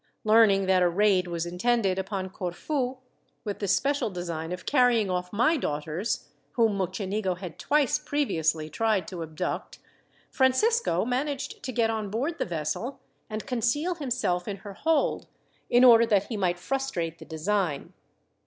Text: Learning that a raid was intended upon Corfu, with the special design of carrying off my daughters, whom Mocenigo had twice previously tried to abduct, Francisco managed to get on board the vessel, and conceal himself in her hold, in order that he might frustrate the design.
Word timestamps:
Learning 0.23 0.65
that 0.65 0.81
a 0.81 0.89
raid 0.89 1.27
was 1.27 1.45
intended 1.45 1.99
upon 1.99 2.27
Corfu, 2.27 2.97
with 3.43 3.59
the 3.59 3.67
special 3.67 4.09
design 4.09 4.51
of 4.51 4.65
carrying 4.65 5.11
off 5.11 5.31
my 5.31 5.57
daughters, 5.57 6.27
whom 6.53 6.75
Mocenigo 6.75 7.35
had 7.35 7.59
twice 7.59 7.99
previously 7.99 8.67
tried 8.67 9.07
to 9.07 9.21
abduct, 9.21 9.77
Francisco 10.31 11.05
managed 11.05 11.61
to 11.61 11.71
get 11.71 11.91
on 11.91 12.09
board 12.09 12.39
the 12.39 12.45
vessel, 12.45 12.99
and 13.29 13.45
conceal 13.45 13.93
himself 13.93 14.47
in 14.47 14.57
her 14.65 14.73
hold, 14.73 15.27
in 15.69 15.83
order 15.83 16.07
that 16.07 16.29
he 16.29 16.35
might 16.35 16.57
frustrate 16.57 17.19
the 17.19 17.25
design. 17.25 17.93